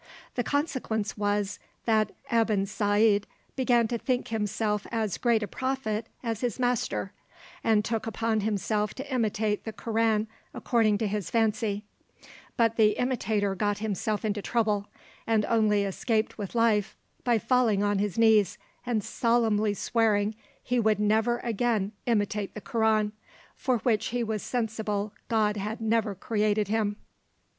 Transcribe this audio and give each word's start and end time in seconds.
The 0.33 0.41
consequence 0.43 1.15
was, 1.15 1.59
that 1.85 2.15
Ebn 2.31 2.65
Saad 2.65 3.27
began 3.55 3.87
to 3.89 3.99
think 3.99 4.29
himself 4.29 4.87
as 4.89 5.19
great 5.19 5.43
a 5.43 5.47
prophet 5.47 6.07
as 6.23 6.41
his 6.41 6.57
master, 6.57 7.11
and 7.63 7.85
took 7.85 8.07
upon 8.07 8.39
himself 8.39 8.95
to 8.95 9.13
imitate 9.13 9.63
the 9.63 9.71
Koran 9.71 10.27
according 10.55 10.97
to 10.97 11.07
his 11.07 11.29
fancy; 11.29 11.83
but 12.57 12.77
the 12.77 12.93
imitator 12.97 13.53
got 13.53 13.77
himself 13.77 14.25
into 14.25 14.41
trouble, 14.41 14.87
and 15.27 15.45
only 15.45 15.83
escaped 15.83 16.35
with 16.35 16.55
life 16.55 16.97
by 17.23 17.37
falling 17.37 17.83
on 17.83 17.99
his 17.99 18.17
knees, 18.17 18.57
and 18.83 19.03
solemnly 19.03 19.75
swearing 19.75 20.33
he 20.63 20.79
would 20.79 20.99
never 20.99 21.37
again 21.43 21.91
imitate 22.07 22.55
the 22.55 22.61
Koran, 22.61 23.11
for 23.55 23.77
which 23.81 24.07
he 24.07 24.23
was 24.23 24.41
sensible 24.41 25.13
God 25.27 25.57
had 25.57 25.79
never 25.79 26.15
created 26.15 26.69
him. 26.69 26.95